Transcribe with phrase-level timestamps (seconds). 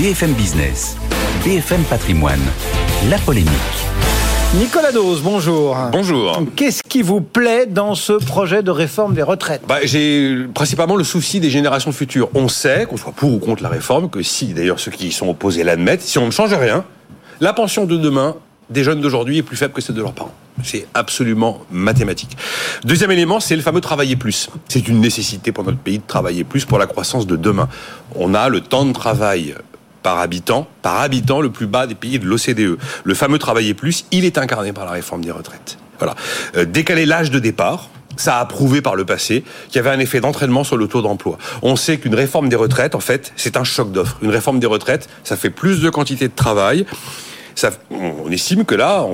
[0.00, 0.96] BFM Business,
[1.44, 2.40] BFM Patrimoine,
[3.10, 3.50] la polémique.
[4.54, 5.76] Nicolas Dose, bonjour.
[5.92, 6.42] Bonjour.
[6.56, 9.60] Qu'est-ce qui vous plaît dans ce projet de réforme des retraites?
[9.68, 12.30] Bah, J'ai principalement le souci des générations futures.
[12.32, 15.12] On sait, qu'on soit pour ou contre la réforme, que si d'ailleurs ceux qui y
[15.12, 16.82] sont opposés l'admettent, si on ne change rien,
[17.42, 18.36] la pension de demain
[18.70, 20.32] des jeunes d'aujourd'hui est plus faible que celle de leurs parents.
[20.64, 22.38] C'est absolument mathématique.
[22.84, 24.48] Deuxième élément, c'est le fameux travailler plus.
[24.66, 27.68] C'est une nécessité pour notre pays de travailler plus pour la croissance de demain.
[28.14, 29.54] On a le temps de travail
[30.02, 32.78] par habitant, par habitant le plus bas des pays de l'OCDE.
[33.04, 35.78] Le fameux travailler plus, il est incarné par la réforme des retraites.
[35.98, 36.14] Voilà.
[36.56, 39.98] Euh, décaler l'âge de départ, ça a prouvé par le passé qu'il y avait un
[39.98, 41.38] effet d'entraînement sur le taux d'emploi.
[41.62, 44.18] On sait qu'une réforme des retraites, en fait, c'est un choc d'offres.
[44.22, 46.86] Une réforme des retraites, ça fait plus de quantité de travail
[47.90, 49.04] on estime que là,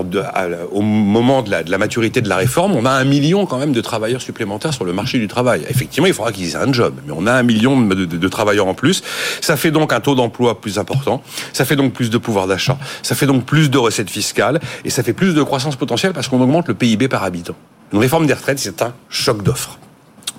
[0.70, 3.80] au moment de la, maturité de la réforme, on a un million quand même de
[3.80, 5.64] travailleurs supplémentaires sur le marché du travail.
[5.68, 8.74] Effectivement, il faudra qu'ils aient un job, mais on a un million de, travailleurs en
[8.74, 9.02] plus.
[9.40, 11.22] Ça fait donc un taux d'emploi plus important,
[11.52, 14.90] ça fait donc plus de pouvoir d'achat, ça fait donc plus de recettes fiscales, et
[14.90, 17.54] ça fait plus de croissance potentielle parce qu'on augmente le PIB par habitant.
[17.92, 19.78] Une réforme des retraites, c'est un choc d'offres.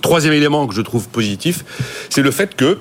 [0.02, 1.66] Troisième élément que je trouve positif,
[2.10, 2.78] c'est le fait que,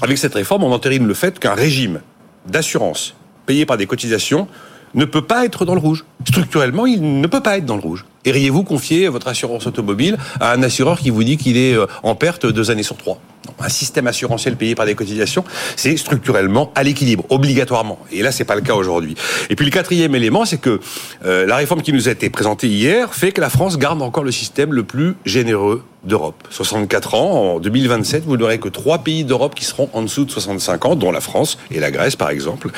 [0.00, 2.00] avec cette réforme, on entérine le fait qu'un régime
[2.46, 3.14] d'assurance
[3.52, 4.48] payé par des cotisations
[4.94, 6.06] ne peut pas être dans le rouge.
[6.26, 8.06] Structurellement, il ne peut pas être dans le rouge.
[8.24, 12.14] Iriez-vous confier votre assurance automobile à un assureur qui vous dit qu'il est euh, en
[12.14, 13.18] perte deux années sur trois?
[13.60, 15.44] Un système assurantiel payé par des cotisations,
[15.76, 17.98] c'est structurellement à l'équilibre, obligatoirement.
[18.10, 19.16] Et là, c'est pas le cas aujourd'hui.
[19.50, 20.80] Et puis le quatrième élément, c'est que
[21.26, 24.24] euh, la réforme qui nous a été présentée hier fait que la France garde encore
[24.24, 26.48] le système le plus généreux d'Europe.
[26.50, 30.30] 64 ans, en 2027, vous n'aurez que trois pays d'Europe qui seront en dessous de
[30.30, 32.70] 65 ans, dont la France et la Grèce, par exemple.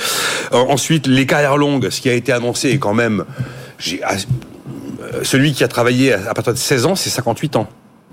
[0.52, 3.24] Euh, ensuite, les carrières longues, ce qui a été annoncé est quand même
[3.92, 7.68] euh, celui qui a travaillé à partir de 16 ans, c'est 58 ans.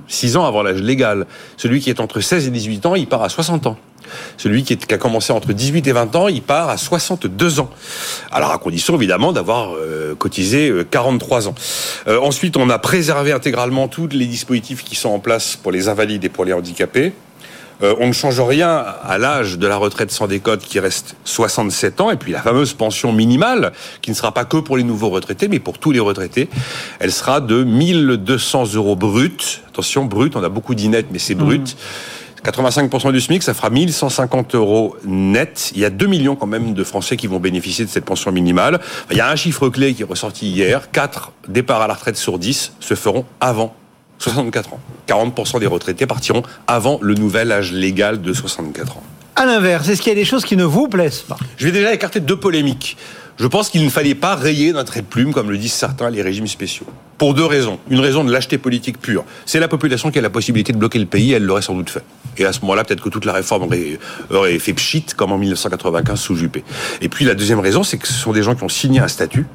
[0.08, 1.26] 6 ans avant l'âge légal.
[1.58, 3.78] Celui qui est entre 16 et 18 ans, il part à 60 ans.
[4.38, 7.70] Celui qui, a commencé entre 18 et 20 ans, il part à 62 ans.
[8.32, 11.56] Alors à condition évidemment d'avoir euh, cotisé 43 euh, ans.
[12.24, 16.24] ensuite, on a préservé intégralement tous les dispositifs qui sont en place pour les invalides
[16.24, 17.14] et pour les handicapés.
[17.84, 22.02] Euh, on ne change rien à l'âge de la retraite sans décote qui reste 67
[22.02, 23.72] ans, et puis la fameuse pension minimale,
[24.02, 26.50] qui ne sera pas que pour les nouveaux retraités, mais pour tous les retraités,
[27.00, 29.62] elle sera de 1200 euros brut.
[29.68, 31.76] Attention, brut, on a beaucoup dit net, mais c'est brut.
[32.46, 33.12] 85% mmh.
[33.12, 35.72] du SMIC, ça fera 1150 euros net.
[35.76, 38.32] Il y a 2 millions quand même de Français qui vont bénéficier de cette pension
[38.32, 38.80] minimale.
[39.12, 40.92] Il y a un chiffre clé qui est ressorti hier.
[40.92, 43.76] 4 départs à la retraite sur 10 se feront avant
[44.18, 44.80] 64 ans.
[45.08, 49.04] 40% des retraités partiront avant le nouvel âge légal de 64 ans.
[49.36, 51.38] À l'inverse, est-ce qu'il y a des choses qui ne vous plaisent pas?
[51.58, 52.98] Je vais déjà écarter deux polémiques.
[53.42, 56.12] Je pense qu'il ne fallait pas rayer d'un trait de plume, comme le disent certains,
[56.12, 56.86] les régimes spéciaux.
[57.18, 57.80] Pour deux raisons.
[57.90, 59.26] Une raison de lâcheté politique pure.
[59.48, 61.90] C'est la population qui a la possibilité de bloquer le pays, elle l'aurait sans doute
[61.90, 62.04] fait.
[62.38, 63.64] Et à ce moment-là, peut-être que toute la réforme
[64.30, 66.64] aurait, fait pchit, comme en 1995 sous Juppé.
[67.02, 69.08] Et puis la deuxième raison, c'est que ce sont des gens qui ont signé un
[69.08, 69.48] statut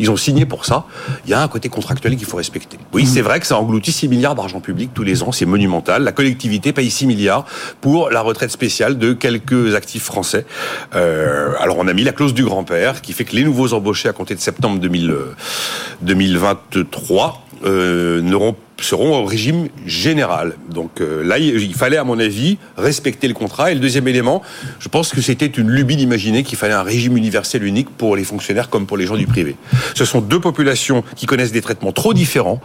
[0.00, 0.86] ils ont signé pour ça.
[1.26, 2.78] Il y a un côté contractuel qu'il faut respecter.
[2.92, 5.30] Oui, c'est vrai que ça engloutit 6 milliards d'argent public tous les ans.
[5.30, 6.02] C'est monumental.
[6.02, 7.44] La collectivité paye 6 milliards
[7.82, 10.46] pour la retraite spéciale de quelques actifs français.
[10.94, 14.08] Euh, alors, on a mis la clause du grand-père qui fait que les nouveaux embauchés
[14.08, 20.56] à compter de septembre 2023 euh, n'auront seront au régime général.
[20.70, 23.70] Donc euh, là, il fallait, à mon avis, respecter le contrat.
[23.70, 24.42] Et le deuxième élément,
[24.78, 28.24] je pense que c'était une lubie d'imaginer qu'il fallait un régime universel unique pour les
[28.24, 29.56] fonctionnaires comme pour les gens du privé.
[29.94, 32.60] Ce sont deux populations qui connaissent des traitements trop différents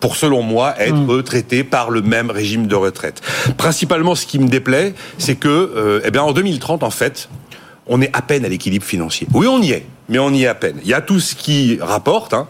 [0.00, 1.22] pour, selon moi, être mmh.
[1.22, 3.22] traités par le même régime de retraite.
[3.56, 7.28] Principalement, ce qui me déplaît, c'est que, euh, eh bien, en 2030, en fait,
[7.86, 9.28] on est à peine à l'équilibre financier.
[9.32, 10.76] Oui, on y est, mais on y est à peine.
[10.82, 12.48] Il y a tout ce qui rapporte, hein,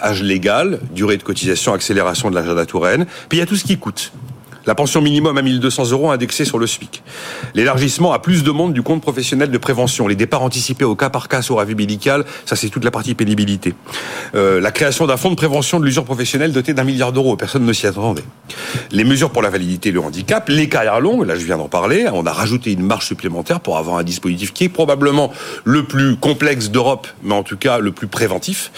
[0.00, 3.06] âge légal, durée de cotisation, accélération de l'agenda Touraine.
[3.28, 4.12] Puis il y a tout ce qui coûte.
[4.64, 7.02] La pension minimum à 1200 euros indexée sur le SMIC.
[7.54, 10.06] L'élargissement à plus de monde du compte professionnel de prévention.
[10.06, 13.14] Les départs anticipés au cas par cas sur avis médical, ça c'est toute la partie
[13.14, 13.74] pénibilité.
[14.36, 17.36] Euh, la création d'un fonds de prévention de l'usure professionnelle doté d'un milliard d'euros.
[17.36, 18.22] Personne ne s'y attendait.
[18.92, 21.68] Les mesures pour la validité et le handicap, les carrières longues, là je viens d'en
[21.68, 22.06] parler.
[22.12, 25.32] On a rajouté une marge supplémentaire pour avoir un dispositif qui est probablement
[25.64, 28.70] le plus complexe d'Europe, mais en tout cas le plus préventif.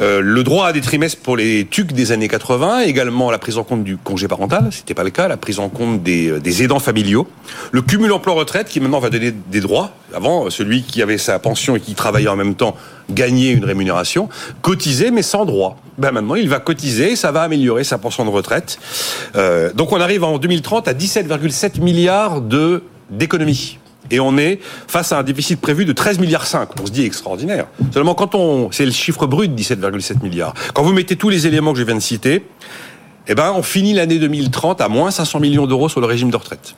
[0.00, 3.58] Euh, le droit à des trimestres pour les TUC des années 80, également la prise
[3.58, 6.62] en compte du congé parental, c'était pas le cas la prise en compte euh, des,
[6.62, 7.26] aidants familiaux,
[7.72, 9.90] le cumul emploi-retraite qui maintenant va donner des droits.
[10.14, 12.76] Avant, celui qui avait sa pension et qui travaillait en même temps
[13.10, 14.28] gagnait une rémunération,
[14.62, 15.78] cotisait mais sans droit.
[15.96, 18.78] Ben maintenant, il va cotiser, ça va améliorer sa pension de retraite.
[19.34, 23.78] Euh, donc on arrive en 2030 à 17,7 milliards de d'économies
[24.10, 26.68] et on est face à un déficit prévu de 13 milliards 5.
[26.80, 27.66] On se dit extraordinaire.
[27.92, 30.54] Seulement quand on, c'est le chiffre brut 17,7 milliards.
[30.74, 32.44] Quand vous mettez tous les éléments que je viens de citer,
[33.28, 36.36] eh ben, on finit l'année 2030 à moins 500 millions d'euros sur le régime de
[36.36, 36.74] retraite.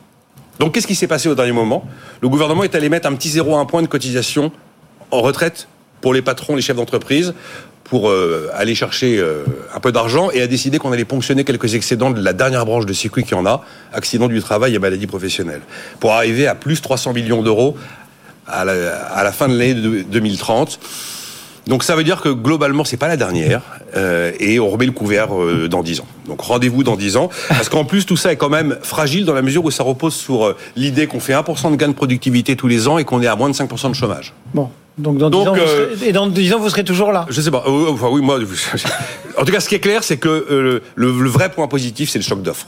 [0.58, 1.85] Donc qu'est-ce qui s'est passé au dernier moment?
[2.20, 4.52] Le gouvernement est allé mettre un petit zéro à un point de cotisation
[5.11, 5.69] en retraite
[6.00, 7.35] pour les patrons, les chefs d'entreprise,
[7.85, 9.44] pour euh, aller chercher euh,
[9.75, 12.87] un peu d'argent et a décidé qu'on allait ponctionner quelques excédents de la dernière branche
[12.87, 15.62] de circuit qu'il y en a, accident du travail et maladie professionnelle,
[15.99, 17.76] pour arriver à plus 300 millions d'euros
[18.46, 20.79] à la, fin de l'année de 2030.
[21.66, 23.62] Donc ça veut dire que globalement c'est pas la dernière
[23.96, 26.06] euh, et on remet le couvert euh, dans 10 ans.
[26.26, 29.34] Donc rendez-vous dans 10 ans parce qu'en plus tout ça est quand même fragile dans
[29.34, 32.56] la mesure où ça repose sur euh, l'idée qu'on fait 1% de gain de productivité
[32.56, 34.32] tous les ans et qu'on est à moins de 5% de chômage.
[34.54, 34.70] Bon.
[34.98, 37.26] Donc dans, Donc, 10 ans, vous serez, et dans 10 ans, vous serez toujours là?
[37.30, 37.64] Je sais pas.
[37.66, 38.38] Enfin oui moi.
[39.38, 42.18] en tout cas ce qui est clair c'est que le, le vrai point positif c'est
[42.18, 42.66] le choc d'offres.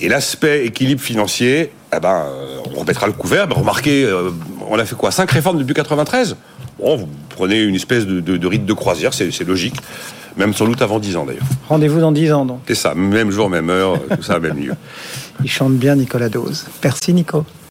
[0.00, 2.24] Et l'aspect équilibre financier, eh ben,
[2.74, 3.48] on remettra le couvert.
[3.48, 4.06] Mais remarquez,
[4.68, 5.10] on a fait quoi?
[5.10, 6.36] Cinq réformes depuis 93
[6.78, 9.76] Bon, vous prenez une espèce de, de, de rite de croisière, c'est c'est logique.
[10.36, 11.42] Même sans doute avant 10 ans d'ailleurs.
[11.68, 12.60] Rendez-vous dans 10 ans, donc.
[12.66, 14.74] C'est ça, même jour, même heure, tout ça, même lieu.
[15.42, 16.66] Il chante bien Nicolas Dose.
[16.84, 17.44] Merci, Nico.